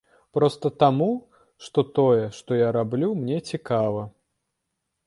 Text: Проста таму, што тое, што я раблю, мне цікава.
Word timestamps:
Проста 0.35 0.69
таму, 0.83 1.09
што 1.65 1.83
тое, 2.01 2.25
што 2.39 2.59
я 2.65 2.73
раблю, 2.79 3.13
мне 3.21 3.37
цікава. 3.53 4.01